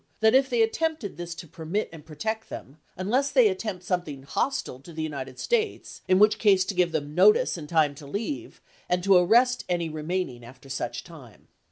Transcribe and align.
that 0.19 0.33
if 0.33 0.49
they 0.49 0.63
attempt 0.63 1.05
this 1.15 1.35
to 1.35 1.47
permit 1.47 1.87
and 1.93 2.07
protect 2.07 2.49
them, 2.49 2.77
un 2.97 3.07
less 3.07 3.29
they 3.29 3.47
attempt 3.47 3.83
something 3.83 4.23
hostile 4.23 4.79
to 4.79 4.91
the 4.93 5.01
United 5.03 5.37
States, 5.37 6.01
in 6.07 6.17
which 6.17 6.39
case 6.39 6.65
to 6.65 6.73
give 6.73 6.91
them 6.91 7.13
notice 7.13 7.55
and 7.55 7.69
time 7.69 7.93
to 7.93 8.07
leave, 8.07 8.61
and 8.89 9.03
to 9.03 9.15
arrest 9.15 9.63
any 9.69 9.89
remaining 9.89 10.43
after 10.43 10.69
such 10.69 11.03
time. 11.03 11.49